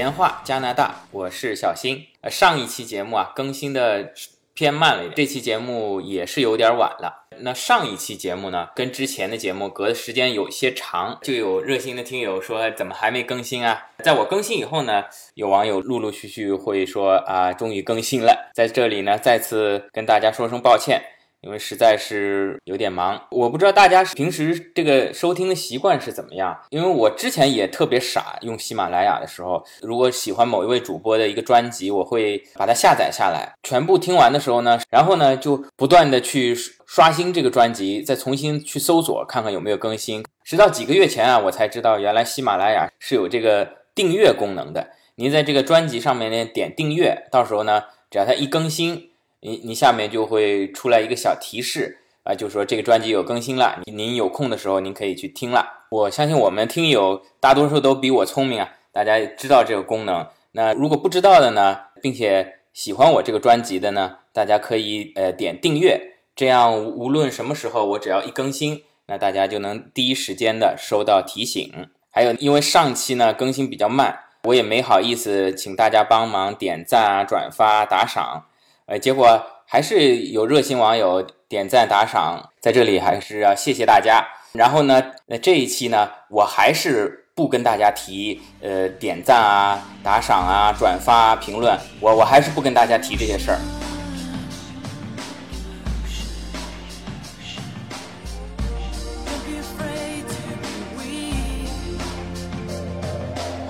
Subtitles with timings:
[0.00, 2.06] 闲话加拿大，我是小新。
[2.22, 4.14] 呃，上一期节目啊更新的
[4.54, 7.26] 偏慢了一点，这期节目也是有点晚了。
[7.40, 13.88] 那上一期节目呢，跟之前的节目隔的时间有些长，就有热心的听友说怎么还没更新啊？
[14.02, 15.04] 在我更新以后呢，
[15.34, 18.50] 有网友陆陆续续会说啊，终于更新了。
[18.54, 21.02] 在这里呢，再次跟大家说声抱歉。
[21.42, 26.54] 因为实在是有点忙，我不知道大家平时这个收听的习惯是怎么样。
[26.68, 36.54] 因为我之前也特别傻，用喜马拉雅的时候，如果喜欢某一位主播的一个专辑，我会把它下载下来，全部听完的时候呢，然后呢就不断的去
[36.86, 40.22] 刷新这个专辑，再重新去搜索看看有没有更新。
[40.44, 44.90] 直到几个月前啊，我才知道原来喜马拉雅是有这个订阅功能的。
[45.14, 49.09] 您在这个专辑上面呢点订阅，到时候呢，只要它一更新。
[49.42, 55.86] 你你下面就会出来一个小提示啊，就说这个专辑有更新了，您有空的时候您可以去听了。
[55.90, 60.26] 我相信我们听友大多数都比我聪明啊，大家知道这个功能。
[60.52, 65.98] 那如果不知道的呢，并且喜欢我这个专辑的呢，大家可以呃点订阅，
[66.36, 71.88] 这样无论什么时候我只要一更新，那大家就能第一时间的收到提醒。
[72.10, 78.44] 还有，因为上期呢更新比较慢，我也没好意思请大家帮忙点赞啊、转发、打赏。
[78.90, 84.26] 呃，结果还是有热心网友点赞打赏，在这里还是要谢谢大家。
[84.52, 93.58] 然后呢，那这一期呢，我还是不跟大家提呃点赞啊、打赏啊、转发、评论，我我还是不跟大家提这些事儿。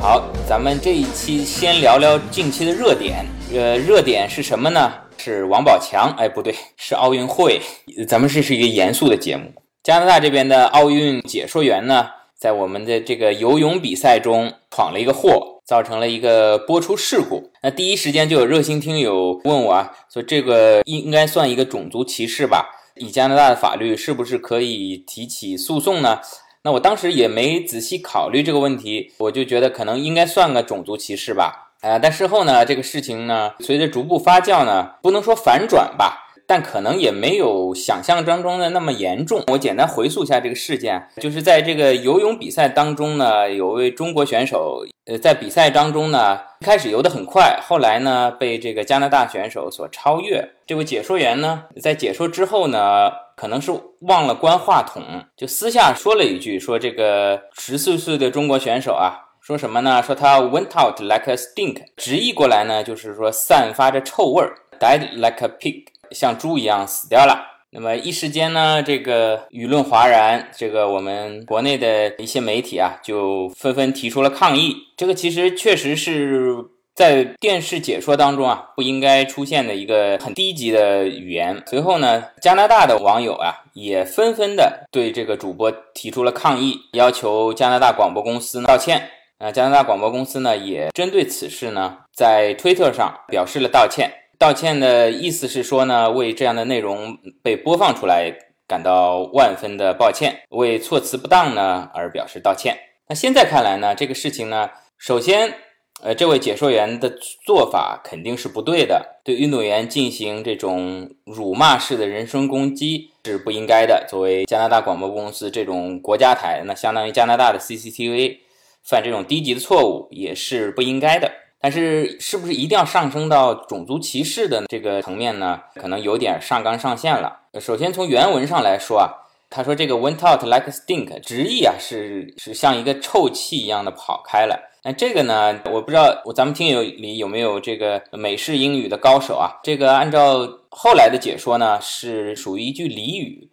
[0.01, 4.91] 好，咱们这一期先聊聊近期的热点，呃，热点是什么呢？
[5.21, 7.61] 是王宝强，哎，不对，是奥运会。
[8.09, 9.53] 咱们这是一个严肃的节目。
[9.83, 17.51] 加拿大这边的奥运解说员呢，在我们的这个游泳比赛中闯了一个祸，造成了一个播出事故。
[17.63, 22.71] 那第一时间就有热心听友问我啊，说这个应该算一个种族歧视吧？
[22.97, 26.21] 以加拿大的法律，是不是可以提起诉讼呢？
[26.63, 31.70] 那我当时也没仔细考虑这个问题，我就觉得可能应该算个种族歧视吧。
[31.83, 39.43] 呃，但事后呢，这个事情呢，随着逐步发酵呢，不能说反转吧，但可能也没有想象当中的那么严重。
[39.47, 50.51] 我简单回溯一下这个事件，就是在这个游泳比赛当中呢，有位中国选手，呃，在比赛当中呢，开始游得很快，后来呢，被这个加拿大选手所超越。
[50.67, 55.03] 这位解说员呢，在解说之后呢，可能是忘了关话筒，
[55.35, 59.29] 就私下说了一句，说这个十四岁的中国选手啊。
[59.41, 60.03] 说什么呢？
[60.03, 67.47] 说他 went out like a stink，直译过来呢，就是说散发着臭味儿，died like a pig，像猪一样死掉了。
[67.73, 74.77] 那么一时间呢，这个舆论哗然，这个我们国内的一些媒体啊，就纷纷提出了抗议。
[74.97, 76.57] 这个其实确实是
[76.95, 81.63] 在电视解说当中啊，不应该出现的一个很低级的语言。
[81.67, 89.09] 随后呢，加拿大的网友啊，也纷纷的对这个主播提出了抗议，要求加拿大广播公司道歉。
[89.41, 94.13] 啊，加拿大广播公司呢也针对此事呢，在推特上表示了道歉。
[94.39, 98.31] 道歉的意思是说呢，为这样的内容被播放出来
[98.69, 102.77] 感到万分的抱歉，为措辞不当呢而表示道歉。
[103.09, 104.69] 那现在看来呢，这个事情呢，
[104.99, 105.55] 首先，
[106.03, 107.11] 呃，这位解说员的
[107.47, 114.05] 做法肯定是不对的，对运动员进行这种辱骂式的人身攻击是不应该的。
[114.07, 118.37] 作为加拿大广播公司这种国家台，那相当于加拿大的 CCTV。
[118.83, 121.31] 犯这种低级的错误也是不应该的，
[121.61, 125.61] 但是是不是一定要上升到种族歧视的这个层面呢？
[125.75, 127.41] 可能有点上纲上线了。
[127.61, 134.71] 首先从原文上来说啊，他说这个 went out like a stink，直译啊是是像一个臭气一样的跑开了。
[134.83, 139.61] 那这个呢，我不知道我咱们听友里有没有这个美式英语的高手啊？
[139.63, 143.51] 这个按照后来的解说呢，是属于一句俚语，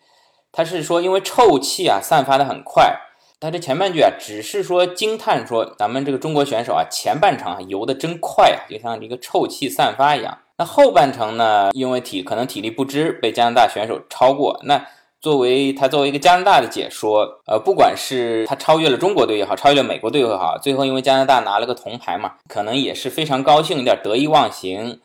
[0.53, 2.97] 他是说因为臭气啊散发的很快。
[3.39, 10.39] 他这前半句啊，只是说惊叹说咱们这个中国选手啊，前半程游的真快啊，就像一个臭气散发一样。
[10.57, 14.59] 那后半程呢，因为体可能体力不支，被加拿大选手超过。
[14.63, 14.83] 那
[15.21, 24.99] 作为他作为一个加拿大的解说，呃，不管是他超越了中国队也好，超越了美国队也好，最后因为加拿大拿了个铜牌嘛，可能也是非常高兴，有点得意忘形。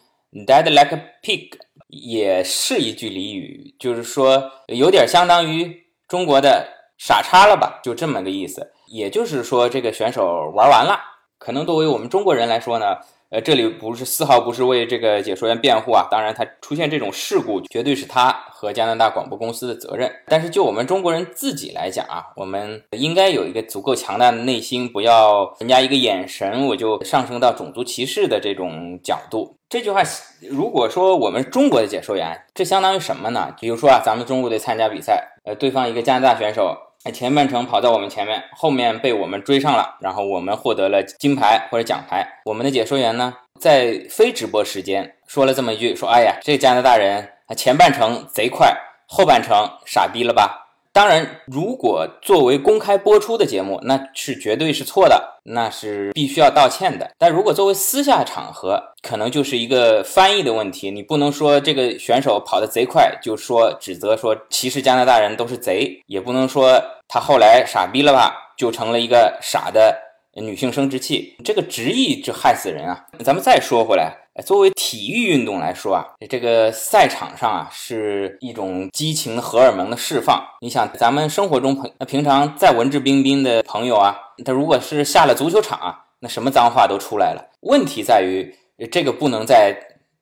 [0.46, 1.50] Dead like a pig
[1.88, 6.80] 也是一句俚语，就是说有点相当于中国的。
[7.04, 8.70] 傻叉了吧，就这么个意思。
[8.86, 11.00] 也就是说，这个选手玩完了。
[11.36, 12.96] 可能作为我们中国人来说呢，
[13.30, 20.08] 呃，这里不是丝毫不是为这个解说员辩护啊，当然他出现这种事故，绝对是他和加拿大广播公司的责任。
[20.28, 29.56] 但是就我们中国人自己来讲啊，我们应该有一个足够强大的内心，不要人家一个眼神我就上升到种族歧视的这种角度。
[29.68, 30.02] 这句话，
[30.48, 33.52] 如果说我们中国的解说员，这相当于什么呢？
[33.60, 36.76] 比如说啊，咱们中国队参加比赛，呃，对方一个加拿大选手。
[37.10, 42.24] 前半程跑到我们前面，后面被我们追上了，然后我们获得了金牌或者奖牌。
[42.44, 48.72] 我们的解说员呢，在非直播时间说了这么一句：说，哎呀，这加拿大人前半程贼快，
[49.08, 50.61] 后半程傻逼了吧？
[50.94, 57.10] 当然，如果作为公开播出的节目，那是绝对是错的，那是必须要道歉的。
[57.16, 60.90] 但如果作为私下场合，可能就是一个翻译的问题。
[60.90, 66.78] 你不能说这个选手跑得贼快，就说指责说歧视加拿大人都是贼，也不能说
[67.08, 69.96] 他后来傻逼了吧，就成了一个傻的
[70.34, 71.34] 女性生殖器。
[71.42, 73.06] 这个直译就害死人啊！
[73.24, 74.18] 咱们再说回来。
[74.40, 80.42] 作为体育运动来说啊，这个赛场上啊是一种激情荷尔蒙的释放。
[80.62, 87.44] 你想，咱们生活中朋平常再文质彬彬的朋友啊，他如果是下了足球场啊，那什么脏话都出来了。
[87.60, 88.56] 问题在于，
[88.90, 89.76] 这个不能在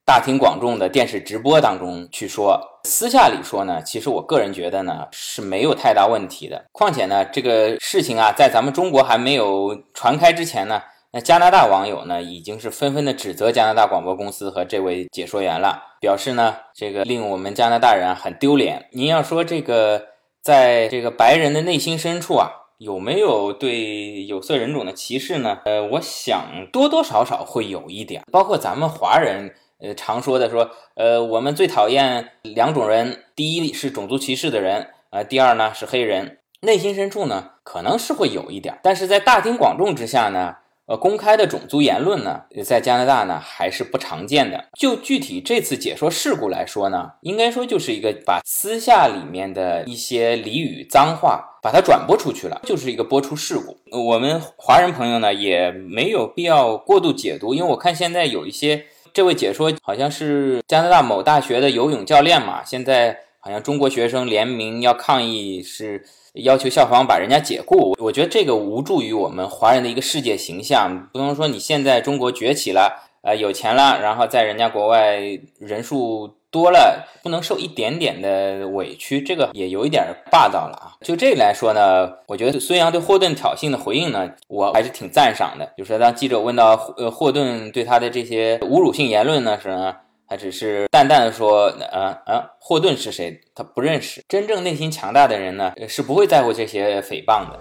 [0.05, 6.65] 大庭广众的电视直播当中去说，私下里说呢，其实我个人觉得呢是没有太大问题的。
[6.73, 10.83] 况且呢，这个事情啊，在咱们中国还没有传开之前呢。
[11.13, 18.89] 那加拿大网友呢，已经是纷纷的指责加拿大广播公司和这位解说员了，表示呢，这个令我们加拿大人很丢脸。
[18.93, 20.07] 您要说这个，
[20.41, 25.59] 在这个白人的内心深处啊，有没有对有色人种的歧视呢？
[25.65, 28.23] 呃，我想多多少少会有一点。
[28.31, 36.39] 包括咱们华人，呃，常说的说，呃，我们最讨厌两种人，第一是种族歧视的人，呃，第二呢是黑人。
[36.61, 40.59] 内心深处呢，可能是会有一点，但是在大庭广众之下呢。
[40.91, 44.65] 呃，公开的种族言论呢，在加拿大呢还是不常见的。
[44.77, 53.79] 就具体这次解说事故来说呢，应该说就是一个把私下里面的一些俚语脏话把它转播出去了，就是一个播出事故。
[54.05, 66.05] 我们华人朋友呢也没有必要过度解读，因为我看现在有一些这位解说好像是加拿大某大学的游泳教练嘛，现在好像中国学生联名要抗议是。
[66.35, 71.09] 要求校方把人家解雇，我觉得这个无助于我们华人的一个世界形象。
[71.13, 75.19] 不能说你现在中国崛起了，呃，有钱了，然后在人家国外
[75.59, 80.95] 人数多了，不能受一点点的委屈，这个也有一点霸道了啊。
[81.01, 85.69] 就这来说呢，我觉得孙杨对霍顿挑衅的回应呢，我还是挺赞赏的。
[85.77, 89.97] 就是当记者问到呃霍顿对他的这些侮辱性言论呢时呢。
[90.31, 93.41] 他只是淡淡的说：“呃呃，霍顿是谁？
[93.53, 94.23] 他不认识。
[94.29, 97.59] 真正内心强大的人呢，是不会在乎这些诽谤的。”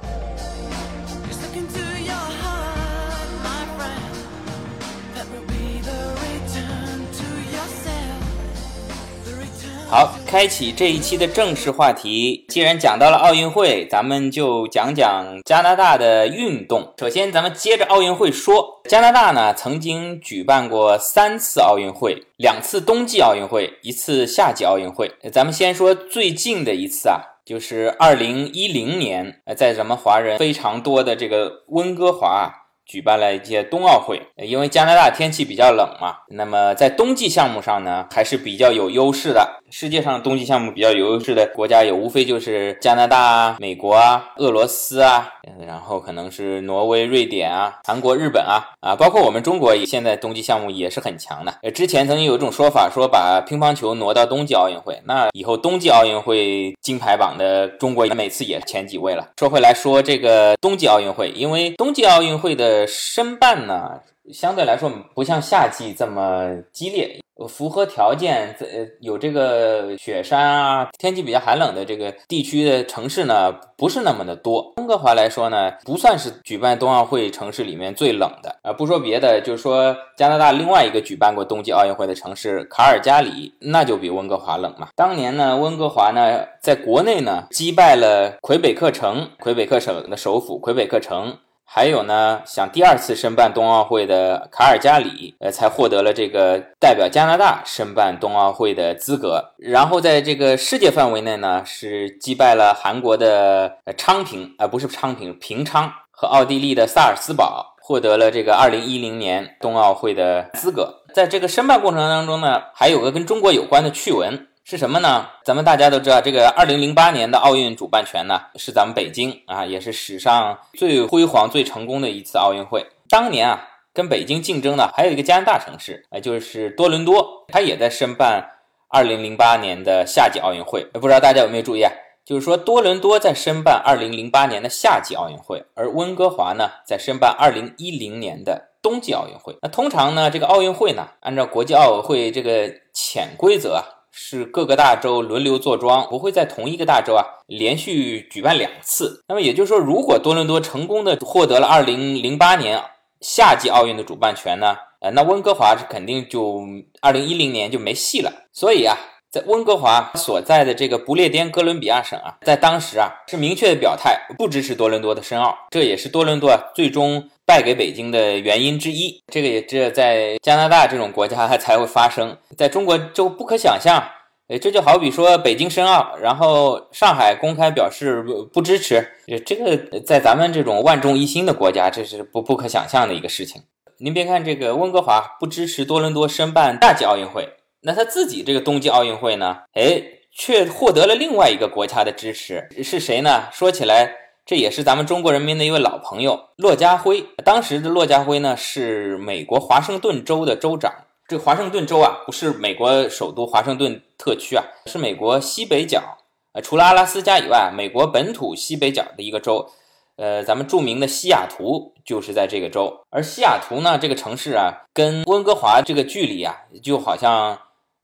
[9.91, 12.45] 好，开启这一期的正式话题。
[12.47, 16.93] 既然讲到了奥运会，咱们就讲讲加拿大的运动。
[16.99, 25.11] 首先，咱们接着奥运会说，加拿大呢曾经举办过三次奥运会，两次冬季奥运会，一次夏季奥运会。
[25.33, 32.53] 咱们先说最近的一次啊，就是二零一零年，呃，在咱们华人非常多的这个温哥华。
[32.85, 39.58] 举办了一届冬奥会，因为加拿大天气比较冷嘛，那么在冬季项目上呢，还是比较有优势的。
[39.71, 45.29] 世界上冬季项目比较有优势的国家，也无非就是加拿大、美国啊、俄罗斯啊，
[45.65, 51.53] 然后可能是挪威、瑞典啊、韩国、日本啊，啊，包括我们中国现在冬季项目也是很强的。
[51.71, 59.29] 之前曾经有一种说法，说把乒乓球挪到冬季奥运会，那以后冬季奥运会金牌榜的中国每次也前几位了。
[59.39, 63.99] 说回来说这个冬季奥运会，因为冬季奥运会的申办呢，
[64.33, 67.19] 相对来说不像夏季这么激烈。
[67.47, 74.73] 符合条件，呃，有这个雪山啊，天气比较寒冷的这个地区的城市呢，不是那么的多。
[74.77, 78.73] 温哥华来说呢，不算是举办冬奥会城市里面最冷的啊。
[78.73, 84.89] 不说别的，就是说加拿大另外一个举办过冬季奥运会的城市卡尔加里，那就比温哥华冷嘛。
[84.95, 91.37] 当年呢，温哥华呢，在国内呢，击败了魁北克城，魁北克省的首府魁北克城。
[91.71, 99.51] 还有呢，想第二次申办冬奥会的卡尔加里，呃，才获得了这个代表加拿大申办冬奥会的资格。
[99.55, 110.95] 然后在这个世界范围内呢，是击败了韩国的昌平，呃，不是昌平，平昌和奥地利的萨尔斯堡，获得了这个2010年冬奥会的资格。
[111.13, 114.47] 在这个申办过程当中呢，还有个跟中国有关的趣闻。
[114.69, 115.27] 是什么呢？
[115.43, 122.85] 咱们大家都知道，这个二零零八年的奥运主办权呢是咱们北京啊，也是史上最辉煌、最成功的一次奥运会。
[123.09, 128.47] 当年啊，跟北京竞争呢，还有一个加拿大城市，哎，就是多伦多，它也在申办
[128.91, 130.83] 2008年的夏季奥运会。
[130.93, 131.91] 不知道大家有没有注意啊？
[132.23, 139.57] 就是说，多伦多在申办2008年的夏季奥运会，而温哥华呢，在申办2010年的冬季奥运会。
[139.63, 149.23] 那通常呢，这个奥运会呢，按照国际奥委会这个潜规则啊，是各个大洲轮流坐庄，不会在同一个大洲啊连续举办两次。
[149.29, 152.83] 那么也就是说，如果多伦多成功的获得了二零零八年
[153.21, 156.61] 夏季奥运的主办权呢，呃，那温哥华是肯定就
[156.99, 158.31] 二零一零年就没戏了。
[158.51, 158.97] 所以啊。
[159.31, 169.21] 在温哥华所在的这个不列颠哥伦比亚省啊，在当时啊是明确的表态不支持多伦多的申奥，这也是多伦多最终败给北京的原因之一。
[169.31, 174.03] 这个也只在加拿大这种国家才会发生，在中国就不可想象。
[174.47, 179.07] 哎，这就好比说北京申奥，然后上海公开表示不支持，
[179.45, 183.61] 这个在咱们这种万众一心的国家，这是不不可想象的一个事情。
[183.99, 187.47] 您别看这个温哥华不支持多伦多申办夏季奥运会。
[187.81, 189.59] 那他自己这个冬季奥运会呢？
[189.73, 193.45] 哎，却获得了另外一个国家的支持，是谁呢？
[193.53, 197.25] 说起来，这也是咱们中国人民的一位老朋友骆家辉。
[197.43, 200.93] 当时的骆家辉呢，是美国华盛顿州的州长。
[201.27, 206.17] 这华盛顿州啊，不是美国首都华盛顿特区啊，是美国西北角，
[206.53, 209.69] 呃，除了阿拉斯加以外，美国本土西北角的一个州。
[210.17, 213.05] 呃，咱们著名的西雅图就是在这个州。
[213.09, 217.57] 而西雅图呢，这个城市啊，跟温哥华这个距离啊，就好像。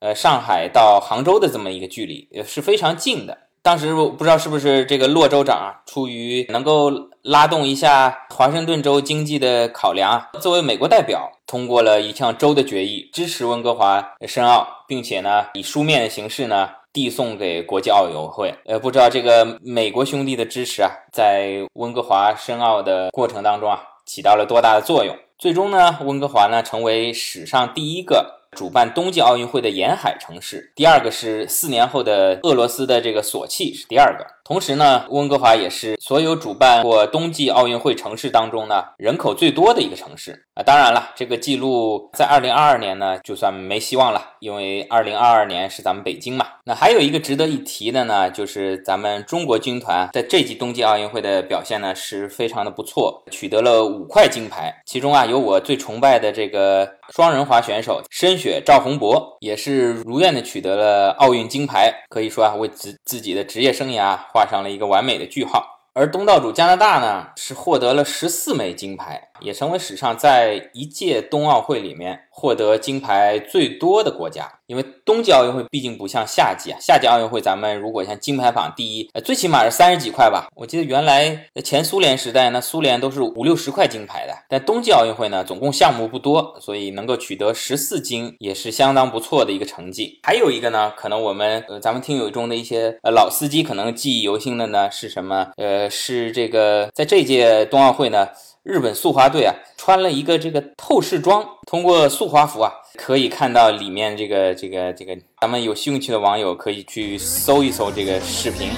[0.06, 3.36] 呃，上海到杭州的这么一个距离，也是非常近的。
[3.64, 6.92] 当时我不知道是不是这个洛州长啊，出于能够
[7.24, 18.54] 拉动一下华盛顿州经济的考量啊，作为美国代表，通过了一项州的决议，支持温哥华申奥，并且呢，以书面的形式呢，递送给国际奥委会。
[18.68, 25.18] 呃，不知道这个美国兄弟的支持啊，在温哥华申奥的过程当中啊，起到了多大的作用？
[25.40, 28.44] 最终呢，温哥华呢，成为史上第一个。
[28.56, 34.35] 主办冬季奥运会的沿海城市，第二个是四年后的俄罗斯的这个索契是第二个。
[34.48, 40.62] 同时呢，温哥华也是所有主办过冬季奥运会城市当中呢人口最多的一个城市啊。
[40.62, 46.46] 当然了，这个记录在二零二二年呢就算没希望了，因为二零二二年是咱们北京嘛。
[46.64, 64.16] 那还有一个值得一提的呢，就是咱们中国军团在这届冬季奥运会的表现呢是非常的不错，取得了五块金牌，其中啊有我最崇拜的这个双人滑选手申雪赵宏博，也是如愿的取得了奥运金牌，可以说啊为自自己的职业生涯。
[64.36, 65.64] 画上了一个完美的句号，
[65.94, 69.30] 而东道主加拿大呢，是获得了十四枚金牌。
[69.40, 80.48] 也成为史上在一届冬奥会里面获得金牌最多的国家，因为冬季奥运会毕竟不像夏季啊，夏季奥运会咱们如果像金牌榜第一，呃，最起码是三十几块吧。
[80.56, 84.34] 我记得原来前苏联时代，那苏联都是五六十块金牌的。
[84.50, 90.20] 但冬季奥运会呢，总共项目不多，所以能够取得十四金也是相当不错的一个成绩。
[90.24, 95.52] 还有一个呢，可能我们呃咱们听友中的一些呃老司机可能记忆犹新的呢是什么？
[95.58, 98.30] 呃，是这个在这届冬奥会呢。
[98.66, 105.16] 日本速滑队啊，穿了一个这个透视装，通过速滑服啊，可以看到里面这个这个这个。
[105.40, 108.72] 咱们有兴趣的网友可以去搜一搜这个视频。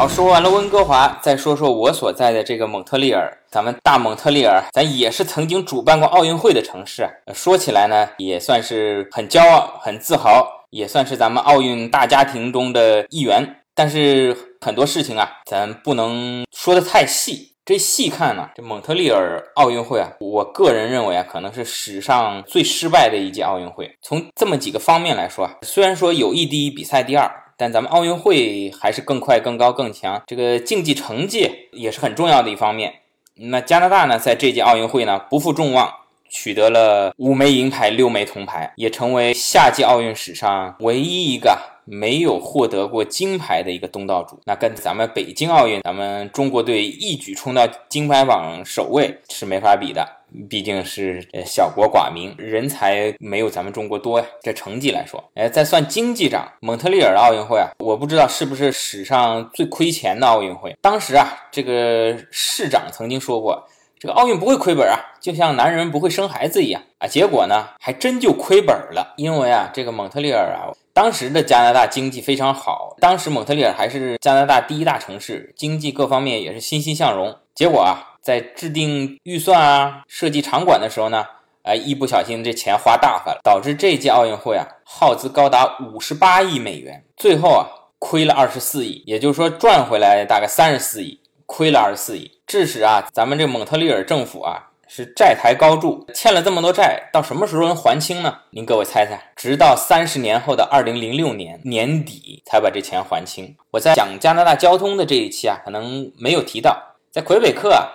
[0.00, 3.36] 好，说完了温哥华，再说说我所在的这个蒙特利尔。
[3.50, 7.06] 咱们大蒙特利尔，咱也是曾经主办过奥运会的城市。
[7.34, 13.56] 说起来呢，也算是很骄傲、很自豪，也算是咱们奥运大家庭中的一员。
[13.74, 17.56] 但是很多事情啊，咱不能说的太细。
[17.66, 23.98] 这细看呢，这蒙特利尔奥运会啊，我个人认为啊，可能是史上最失败的一届奥运会。
[24.00, 27.30] 从这么几个方面来说啊，虽然说友谊第一，比赛第二。
[27.60, 32.94] 但咱们奥运会还是更快、更高、更强，这个竞技成绩也是很重要的一方面。
[33.34, 35.92] 那加拿大呢，在这届奥运会呢不负众望，
[36.30, 44.40] 取得了五枚银牌、六枚铜牌，也成为夏季奥运史上唯一一个没有获得过金牌的一个东道主。
[44.46, 50.08] 那跟咱们北京奥运，咱们中国队一举冲到金牌榜首位是没法比的。
[50.48, 54.26] 毕竟是呃小国寡民，人才没有咱们中国多呀。
[54.42, 60.76] 这成绩来说，哎，再算经济账，蒙特利尔的奥运会啊，我不知道是不是史上最亏钱的奥运会。
[60.80, 63.66] 当时啊，这个市长曾经说过，
[63.98, 67.06] 这个奥运不会亏本啊，就像男人不会生孩子一样啊。
[67.06, 69.14] 结果呢，还真就亏本了。
[69.16, 77.36] 因为啊，这个蒙特利尔啊，当时的加拿大经济非常好，当时蒙特利尔还是加拿大第一大城市，经济各方面也是欣欣向荣。
[77.54, 78.06] 结果啊。
[78.22, 81.24] 在制定预算啊、设计场馆的时候呢，
[81.62, 87.66] 哎，一不小心这钱花大发了，导致这届奥运会啊耗资高达五十八亿美元，最后啊
[87.98, 94.66] 亏了二十四亿，也就是说赚回来大概三十四亿，亏了二十四亿，致使啊咱们这蒙特利尔政府啊。
[94.92, 98.38] 是债台高筑，欠了这么多债，到什么时候能还清呢？
[98.50, 103.56] 您各位猜猜，直到三十年后的二零零六年年底才把这钱还清。
[103.70, 106.76] 我在讲加拿大交通的这一期啊，可能没有提到，
[107.12, 107.86] 在魁北克啊，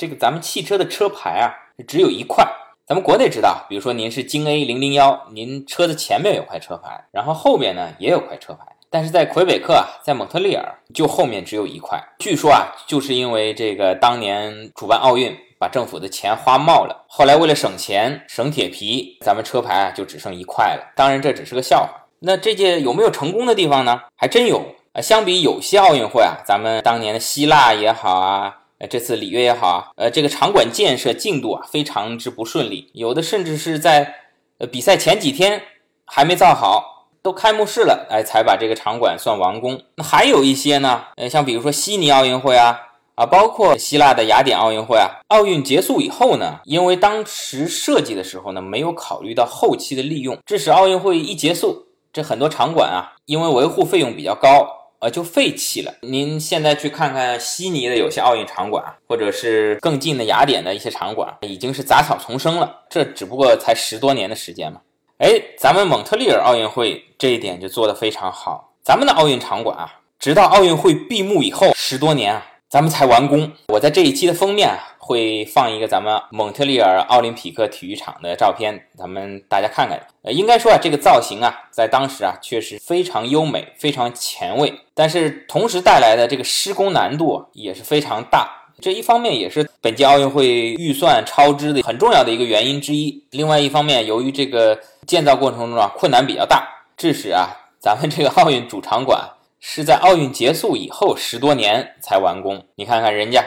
[0.00, 1.52] 这个咱们汽车的车牌啊
[1.86, 2.42] 只有一块。
[2.86, 12.02] 咱们国内知道，比如说您是京 A 零零幺，您车子前面有块车牌，然后后面呢也有块车牌，但是在魁北克啊，在蒙特利尔就后面只有一块。
[12.18, 15.36] 据说啊，就是因为这个当年主办奥运。
[15.60, 20.90] 把政府的钱花冒了，后来为了省钱省铁皮，咱们车牌啊就只剩一块了。
[20.96, 21.90] 当然这只是个笑话。
[22.20, 24.00] 那这届有没有成功的地方呢？
[24.16, 24.64] 还真有
[24.94, 25.02] 啊。
[25.02, 34.14] 相比有些奥运会啊，咱们当年的希腊也好啊，呃这次里约也好啊，呃这个场馆建设进度啊非常之不顺利，有的甚至是在
[34.58, 35.62] 呃比赛前几天
[36.04, 39.80] 还没造好，都开幕式了，哎才把这个场馆算完工。
[39.94, 42.88] 那还有一些呢，呃像比如说悉尼奥运会啊。
[43.16, 51.84] 啊，包括希腊的雅典奥运会啊，奥运结束以后呢，因为当时设计的时候呢，没有考虑到后期的利用，致使奥运会一结束，
[52.14, 55.94] 这很多场馆啊，因为维护费用比较高，呃，就废弃了。
[56.02, 62.82] 您现在去看看悉尼的有些奥运场馆，或者是更近的雅典的一些场馆，已经是杂草丛生了。
[62.90, 64.80] 这只不过才十多年的时间嘛。
[65.16, 68.74] 哎，咱们蒙特利尔奥运会这一点就做得非常好。
[68.82, 72.46] 咱们的奥运场馆啊，直到奥运会闭幕以后十多年啊。
[72.70, 73.50] 咱们才完工。
[73.66, 80.00] 我在这一期的封面啊，会放一个咱们蒙特利尔奥林匹克体育场的照片，咱们大家看看。
[80.22, 84.72] 呃，应该说啊，这个造型啊，在当时啊，确实非常优美，非常前卫。
[84.94, 88.48] 但是同时带来的这个施工难度也是非常大。
[88.80, 93.24] 这一方面也是本届奥运会预算超支的很重要的一个原因之一。
[93.32, 97.48] 另外一方面，由于这个建造过程中啊，困难比较大，致使啊，
[97.80, 99.28] 咱们这个奥运主场馆。
[99.60, 103.44] 是在奥运结束以后十多年才完工，你看看人家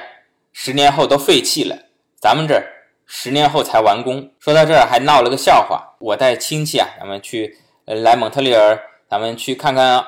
[0.52, 1.76] 十年后都废弃了，
[2.20, 2.64] 咱们这
[3.08, 4.32] 十年后才完工。
[4.40, 10.06] 说到这儿还闹了个笑话，我带亲戚啊，咱们去来蒙特利尔，咱们去看看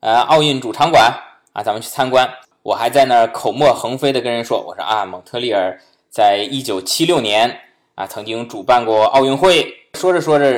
[0.00, 1.14] 呃奥运主场馆
[1.52, 2.28] 啊，咱们去参观。
[2.64, 7.60] 我还在那儿口沫横飞的跟人说，我说啊，蒙特利尔在一九七六年
[7.94, 9.72] 啊曾经主办过奥运会。
[9.94, 10.50] 说着说着，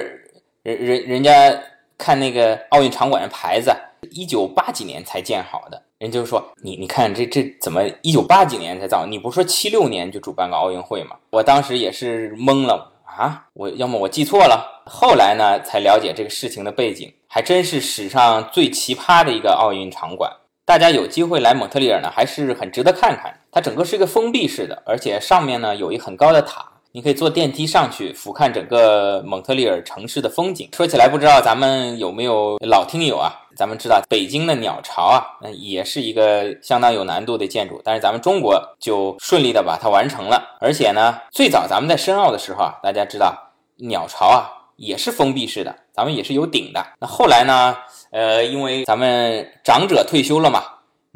[0.63, 1.55] 人人人家
[1.99, 3.71] 看那个奥运场馆的牌子。
[4.11, 9.07] 一九八几年才建好的，人就说你你看这这怎么一九八几年才造？
[9.07, 11.17] 你不说七六年就主办个奥运会吗？
[11.31, 13.47] 我当时也是懵了啊！
[13.55, 14.83] 我要么我记错了。
[14.87, 20.31] 后来呢才了解这个事情的背景，还真是史上最奇葩的一个奥运场馆。
[20.65, 23.41] 大家有机会来蒙特利尔呢，还是很值得看看。
[23.51, 26.73] 它整个是一个封闭式的，而且上面呢有一很高的塔。
[26.97, 30.67] 你可以坐电梯上去俯瞰整个蒙特利尔城市的风景。
[30.75, 33.31] 说起来，不知道咱们有没有老听友啊？
[33.55, 40.57] 咱们知道北京的鸟巢啊，那也是一个相当有难度的建筑，但是咱们中国就顺利的把它完成了。
[40.59, 43.37] 而且呢，最早咱们在申奥的时候啊，大家知道
[43.77, 46.83] 鸟巢啊也是封闭式的，咱们也是有顶的。
[46.99, 47.77] 那后来呢，
[48.11, 50.63] 呃，因为咱们长者退休了嘛。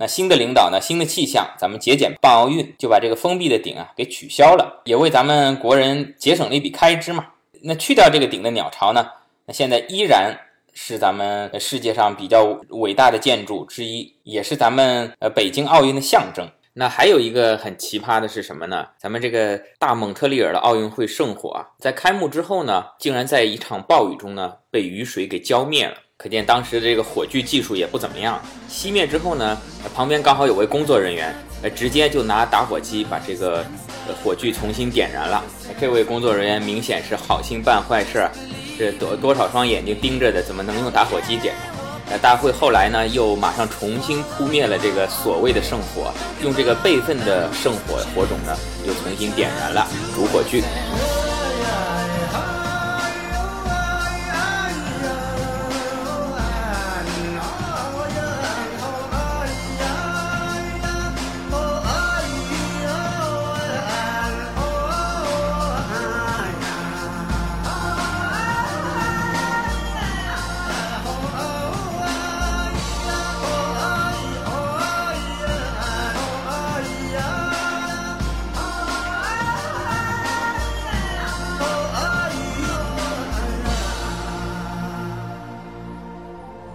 [0.01, 0.81] 那新的领导呢？
[0.81, 7.27] 新的气象，咱们节俭办奥运，就把这个封闭的顶啊给取消了，也为咱们国人节省了一笔开支嘛。
[7.61, 9.07] 那去掉这个顶的鸟巢呢？
[9.45, 10.35] 那现在依然
[10.73, 16.49] 是咱们世界上比较伟大的建筑之一，也是咱们呃北京奥运的象征。
[16.73, 18.87] 那还有一个很奇葩的是什么呢？
[18.97, 25.95] 咱们这个大蒙特利尔的奥运会圣火啊，在开幕之后呢，竟然在一场暴雨中呢被雨水给浇灭了。
[26.23, 28.39] 可见当时的这个火炬技术也不怎么样。
[28.71, 29.57] 熄灭之后呢，
[29.95, 33.65] 旁边刚好有位工作人员，呃，直接就拿打火机把这个
[34.23, 35.43] 火炬重新点燃了。
[35.81, 38.29] 这位工作人员明显是好心办坏事，
[38.79, 41.55] 这多多少双眼睛盯着的，怎么能用打火机点？
[42.11, 48.55] 呃，大会后来呢，又马上重新扑灭了这个所谓的圣火，用这个备份的圣火火种呢，
[48.87, 50.63] 又重新点燃了主火炬。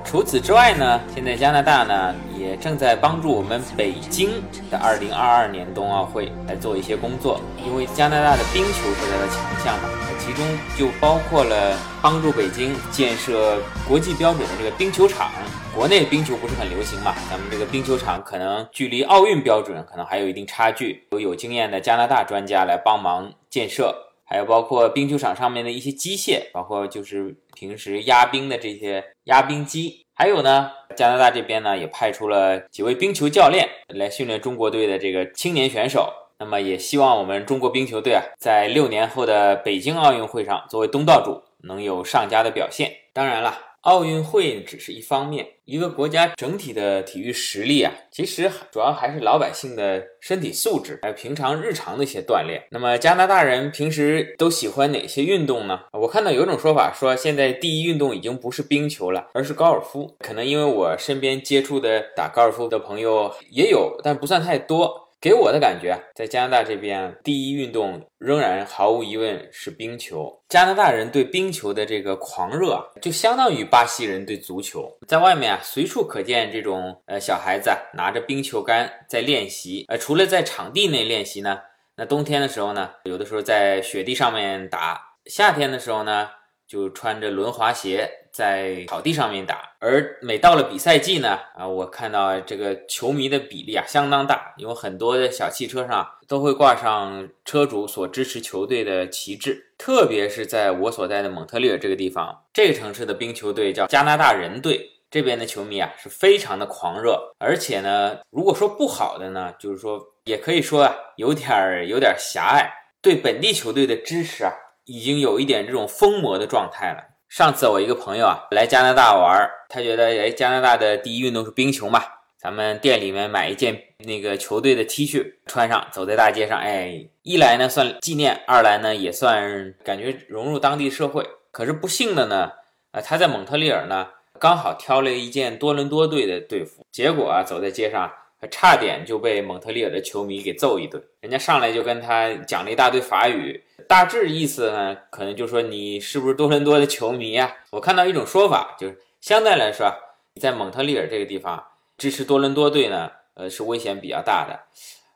[0.05, 4.29] 除此之外呢，现在加拿大呢也正在帮助我们北京
[4.71, 7.41] 的2022年冬奥会来做一些工作。
[7.65, 9.89] 因为加拿大的冰球是它的强项嘛，
[10.19, 10.45] 其中
[10.77, 15.31] 就包括了帮助北京建设国际标准的这个冰球场。
[15.75, 23.93] 国内冰球不是很流行嘛，咱们这个冰球场可能距离奥运标准可能还有一定差距，有有经验的加拿大专家来帮忙建设。
[24.25, 36.11] 还有包括冰球场上面的一些机械，包括就是平时压冰的这些压冰机，还有呢，加拿大这边呢也派出了几位冰球教练来训练中国队的这个青年选手。
[36.37, 42.91] 那么也希望我们中国冰球队啊，在六年后的北京奥运会上作为东道主能有上佳的表现。
[43.13, 43.59] 当然了。
[43.85, 52.63] 奥运会只是一方面，一个国家整体的体育实力啊，其实主要还是老百姓的身体素质，还有平常日常的一些锻炼。
[52.71, 55.81] 那么加拿大人平时都喜欢哪些运动呢？
[55.93, 60.15] 我看到有种说法说，现在第一运动已经不是冰球了，而是高尔夫。
[60.17, 65.04] 可能因为我身边接触的打高尔夫的朋友也有，但不算太多。
[65.25, 70.39] 给我的感觉，在加拿大这边，第一运动仍然毫无疑问是冰球。
[70.47, 74.87] 加拿大人对冰球的这个狂热，就相当于巴西人对足球。
[75.07, 79.85] 在外面啊，随处可见这种呃小孩子拿着冰球杆在练习。
[79.87, 81.57] 呃，除了在场地内练习呢，
[81.95, 86.29] 那冬天的时候呢，有的时候在雪地上面打；夏天的时候呢，
[86.67, 88.07] 就穿着轮滑鞋。
[88.35, 112.69] 在草地上面打，而每到了比赛季呢，啊，我看到这个球迷的比例啊相当大，有很多的小汽车上都会挂上车主所支持球队的旗帜，特别是在我所在的蒙特利尔这个地方，这个城市的冰球队叫加拿大人队，这边的球迷啊是非常的狂热，而且呢，如果说不好的呢，就是说也可以说啊有点儿有点狭隘，
[113.01, 114.51] 对本地球队的支持啊
[114.83, 117.14] 已经有一点这种疯魔的状态了。
[117.35, 122.01] 上次我一个朋友啊来加拿大玩，他觉得哎加拿大的第一运动是冰球嘛，
[122.37, 131.27] 咱们店里面买一件那个球队的 T 恤穿上，走在大街上，哎，一来呢算纪念，二来呢也算感觉融入当地社会。
[131.51, 132.53] 可是不幸的呢，
[132.93, 134.07] 呃他在蒙特利尔呢
[134.39, 138.09] 刚好挑了一件多伦多队的队服，结果啊走在街上。
[138.39, 147.51] 还差点就被蒙特利尔的球迷给揍一顿，人家上来就跟他讲了一大堆法语，大致意思呢，可能就说你是不是多伦多的球迷啊？
[147.71, 149.91] 我看到一种说法，就是相对来说，
[150.39, 151.63] 在蒙特利尔这个地方
[151.97, 154.59] 支持多伦多队呢，呃，是危险比较大的，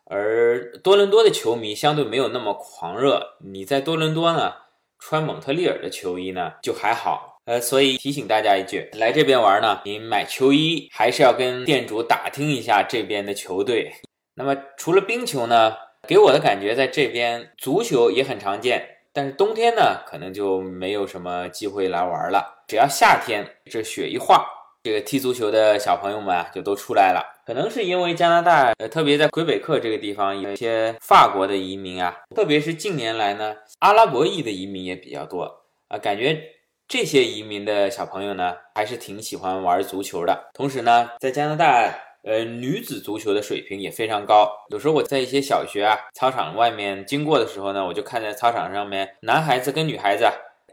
[0.06, 4.54] 而多伦多的球迷相对没有那么狂热，你在多伦多呢
[4.98, 7.29] 穿蒙特利尔的球衣呢就还好。
[7.50, 13.92] 呃，所以提醒大家一句，来这边玩呢，您买球衣还是要跟店主打听一下这边的球队。
[14.36, 15.76] 那么除了冰球呢，
[16.08, 22.66] 给我的感觉在这边足球也很常见，但是冬天呢，可能就没有什么机会来玩了。
[22.68, 24.46] 只要夏天这雪一化，
[24.84, 27.42] 这个踢足球的小朋友们啊就都出来了。
[27.48, 35.52] 可能是因为加拿大，呃，特别在魁北克这个地方有一些法国的移民啊，特别是近年来呢，阿拉伯裔的移民也比较多
[35.88, 36.40] 啊，感觉。
[36.90, 40.50] 这些移民的小朋友呢，还是挺喜欢玩足球的。
[40.56, 44.50] 同时呢，在加拿大，呃，女子足球的水平也非常高。
[44.72, 50.28] 有时候我在一些小学啊操场外面经过的时候呢，我就看在操场上面，男孩子跟女孩子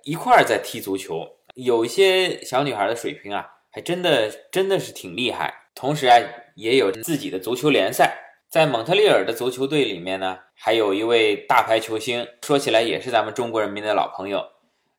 [0.04, 1.20] 一块儿在踢足球。
[1.54, 5.52] 有一些小女孩的水平啊，还真的真的是挺厉害。
[5.74, 6.18] 同时啊，
[6.54, 8.22] 也有自己的足球联赛。
[8.48, 14.42] 在蒙特利尔的足球队里面呢，还有一位大牌球星，说起来也是咱们中国人民的老朋友。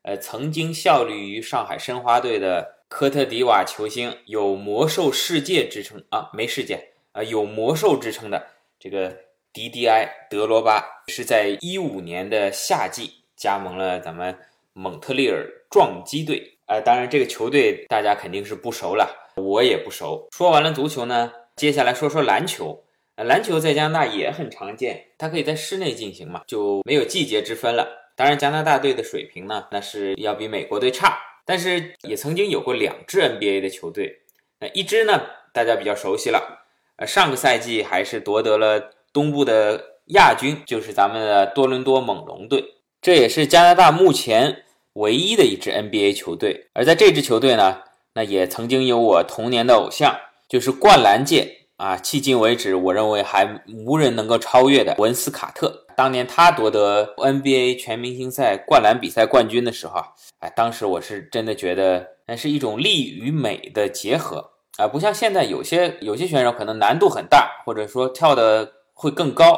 [0.08, 8.46] 呃，曾经效力于上海申花队的科特迪瓦球星，有“魔兽世界”之称啊，没世界啊，有“魔兽”之称的
[8.80, 9.14] 这个
[9.52, 14.34] 迪迪埃·德罗巴，是在一五年的夏季加盟了咱们
[14.72, 16.56] 蒙特利尔撞击队。
[16.64, 20.26] 呃，当然这个球队大家肯定是不熟了，我也不熟。
[20.34, 22.82] 说完了足球呢，接下来说说篮球。
[23.16, 28.07] 篮球在加拿大也很常见，它可以在室内进行嘛，就没有季节之分了。
[28.18, 34.22] 当然，加拿大队的水平呢，那是要比美国队差，但是也曾经有过两支 NBA 的球队，
[34.58, 36.64] 那一支呢，大家比较熟悉了，
[36.96, 42.64] 呃，上个赛季还是夺得了东部的亚军，就是咱们的多伦多猛龙队，
[43.00, 46.66] 这也是加拿大目前唯一的一支 NBA 球队。
[46.72, 47.82] 而在这支球队呢，
[48.14, 55.86] 那也曾经有我童年的偶像，就是灌篮界啊，迄今为止我认为还无人能够超越的文斯卡特。
[55.96, 60.02] 当年他夺得 NBA 全明星赛灌篮比赛冠军的时候，
[60.40, 69.56] 哎，当时我是真的觉得那是一种力与美的结合啊，不像现在有些有些选手可能难度很大，或者说跳的会更高，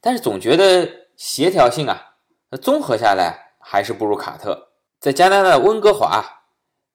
[0.00, 2.16] 但是总觉得协调性啊，
[2.60, 4.70] 综合下来还是不如卡特。
[4.98, 6.24] 在加拿大温哥华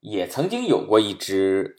[0.02, 1.78] 也曾经有过一支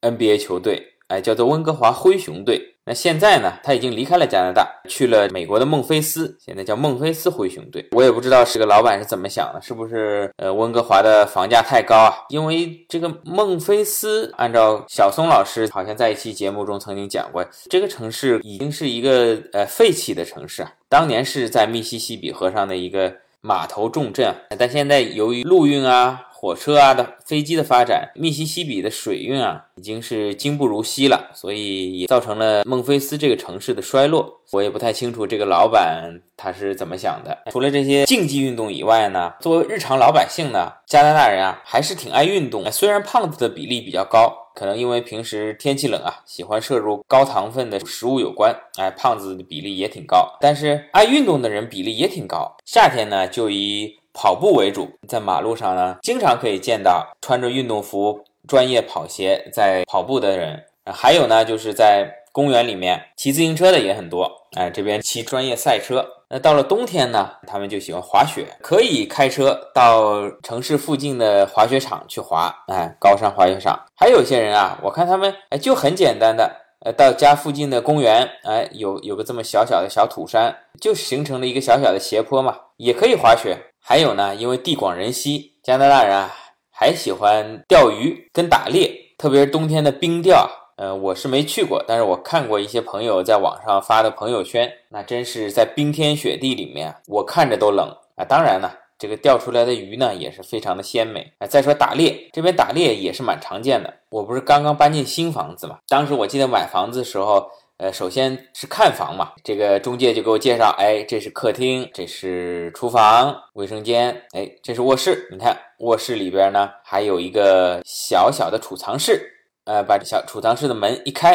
[0.00, 2.74] NBA 球队哎，叫做温哥华灰熊队。
[2.84, 7.86] 那现在呢，他已经离开了加拿大，去了美国的孟菲斯，现在叫孟菲斯灰熊队。
[7.92, 12.14] 我也不知道这个老板是怎么想的，是不是呃温哥华的房价太高啊？
[12.30, 26.20] 因为这个孟菲斯，按照小松老师好像在一期节目中曾经讲过，这个城市已经是一个呃废弃的城市啊，当年是在密西西比河上的一个码头重镇，但现在由于陆运啊。
[26.40, 34.38] 火车啊的飞机的发展，密西西比的水运啊已经是经不如昔了，所以也造成了孟菲斯这个城市的衰落。
[34.52, 37.36] 我也不太清楚这个老板他是怎么想的。
[37.50, 42.70] 除了这些竞技运动以外呢，作为日常老百姓呢，加拿大人啊还是挺爱运动。
[42.70, 50.38] 虽然胖子的比例比较高，可能因为平时天气冷啊，喜欢摄入高糖分的食物有关，哎，胖子的比例也挺高。
[50.40, 52.56] 但是爱运动的人比例也挺高。
[52.64, 60.64] 夏天呢，就以跑步为主，在马路上呢，经常可以见到穿着运动服、专业跑鞋在跑步的人。
[60.86, 64.28] 还有呢，就是在公园里面骑自行车的也很多。
[64.56, 66.04] 哎，这边骑专业赛车。
[66.30, 72.52] 那到了冬天呢，他们就喜欢滑雪，可以开车到城市附近的滑雪场去滑。
[72.66, 73.78] 哎，高山滑雪场。
[73.94, 83.56] 还有些人啊，我看他们哎，就很简单的，呃，到家附近的公园，哎，有有个这么小小的小土山，就形成了一个小小的斜坡嘛，也可以滑雪。
[83.88, 86.30] 还有呢，因为地广人稀，加拿大人啊
[86.70, 90.46] 还喜欢钓鱼跟打猎，特别是冬天的冰钓。
[90.76, 98.26] 呃，我是没去过，但是我看过一些朋友在网上发的朋友圈，那真是在冰天雪地里面，我看着都冷啊。
[98.26, 101.46] 当然呢，这个钓出来的鱼呢也是非常的鲜美啊。
[101.46, 103.94] 再说打猎，这边打猎也是蛮常见的。
[104.10, 107.48] 我不是刚刚搬进新房子嘛，当时我记得买房子的时候。
[107.78, 115.28] 呃，首先是看房嘛，这个中介就给我介绍，哎，这是客厅，这是厨房、卫生间，哎，这是卧室。
[115.30, 119.32] 你看卧室里边呢，还有一个小小的储藏室，
[119.64, 121.34] 呃，把这小储藏室的门一开，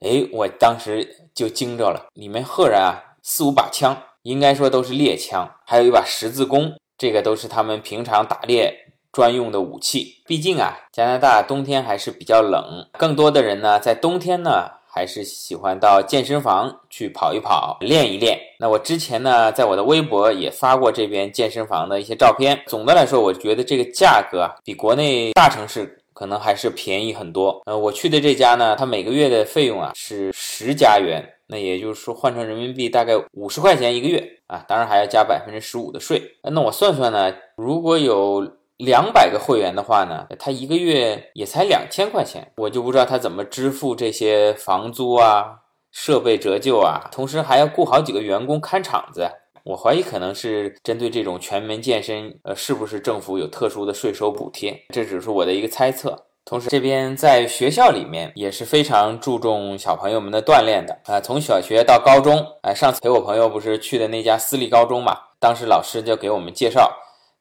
[0.00, 8.72] 哎，我当时就惊着了，里面赫然啊四五把枪，应该说都是猎枪，还有一把十字弓，这个都是他们平常打猎
[9.12, 10.22] 专用的武器。
[10.24, 14.75] 毕竟啊，加拿大冬天还是比较冷，更多的人呢在冬天呢。
[14.96, 18.40] 还是喜欢到健身房去跑一跑，练一练。
[18.58, 22.58] 那我之前呢，在我的微博也发过这边健身房的一些照片。
[22.66, 27.60] 总的来说，我觉得这个价格啊比国内大城市可能还是便宜很多。
[27.66, 36.22] 呃，我去的这家呢，它每个月的费用啊是十加元，那也就是说换成人民币大概五十块钱一个月啊，当然还要加百分之十五的税。
[36.42, 38.50] 那我算算呢，如果有。
[38.78, 45.60] 两百个会员的话呢，他一个月也才两千块钱，我就不知道他怎么支付这些房租啊、
[45.90, 49.28] 设备折旧啊，同时还要雇好几个员工看场子。
[49.64, 54.80] 我怀疑可能是针对这种全民健身，呃，是不是政府有特殊的税收补贴？
[54.90, 56.26] 这只是我的一个猜测。
[56.44, 62.46] 同时，这边在学校里面也是非常注重小朋友们的锻炼的啊，从小学到高中。
[62.62, 66.88] 哎，上次陪我朋友不是去的那家私立高中嘛，当时老师就给我们介绍。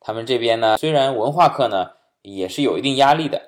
[0.05, 1.87] 他们这边呢，虽然文化课呢
[2.21, 3.41] 也是有一定压力的，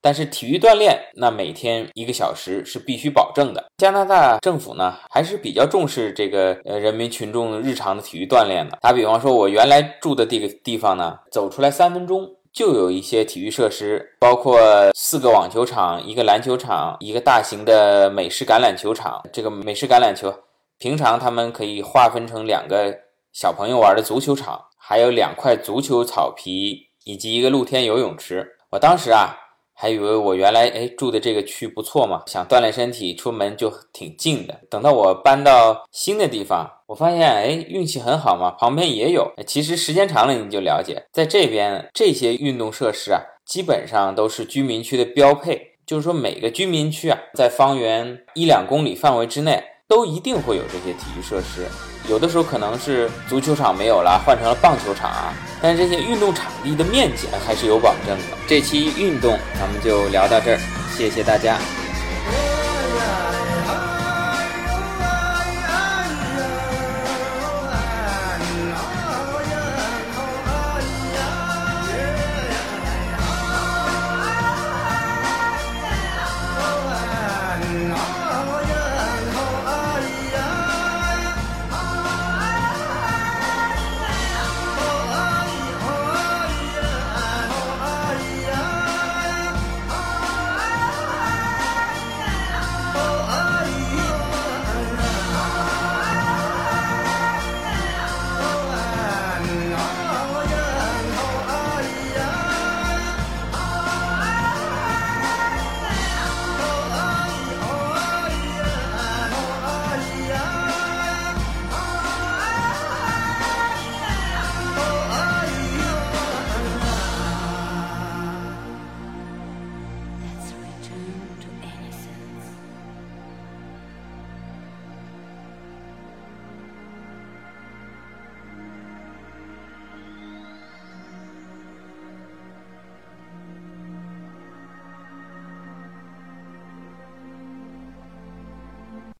[0.00, 3.64] 但是体育锻炼那每天一个小时是必须保证的。
[3.78, 8.78] 加拿大政府呢还是比较重视这个呃人民群众日常的体育锻炼的。
[8.80, 14.60] 打比方说，我原来住的这个地方呢，走出来三分钟就有一些体育设施，包括
[14.94, 19.20] 四个网球场、一个篮球场、一个大型的美式橄榄球场。
[19.32, 20.32] 这个美式橄榄球
[20.78, 22.96] 平常他们可以划分成两个
[23.32, 24.64] 小朋友玩的足球场。
[24.86, 28.46] 还有两块足球草皮，以及一个露天游泳池。
[28.68, 29.34] 我当时啊，
[29.72, 34.60] 还以为我原来哎住的这个区不错嘛，想锻炼身体，出门就挺近的。
[34.68, 39.32] 等到我搬到新的地方，我发现哎运气很好嘛，旁边也有。
[39.46, 45.70] 其实时间长了你就了解，在这边这些运动设施啊，基本上都是居民区的标配。
[45.86, 49.64] 就是说每个居民区啊，在方圆一两公里范围之内。
[49.86, 51.68] 都一定会有这些体育设施，
[52.08, 58.24] 有的时候可能是足球场没有了，换成了棒球场啊，但是这些运动场地的面积还是有保证的。
[58.48, 60.58] 这期运动咱们就聊到这儿，
[60.96, 61.58] 谢谢大家。